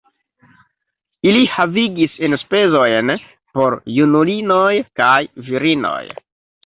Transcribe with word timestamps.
Ili 1.31 1.43
havigis 1.57 2.15
enspezojn 2.29 3.13
por 3.59 3.79
junulinoj 3.99 4.75
kaj 5.03 5.15
virinoj. 5.51 6.05